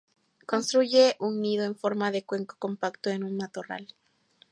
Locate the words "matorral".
3.37-3.87